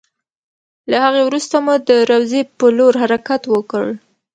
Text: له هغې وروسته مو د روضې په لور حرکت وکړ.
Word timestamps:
له 0.89 0.97
هغې 1.05 1.21
وروسته 1.25 1.55
مو 1.65 1.75
د 1.89 1.91
روضې 2.09 2.41
په 2.57 2.65
لور 2.77 2.93
حرکت 3.01 3.41
وکړ. 3.53 3.85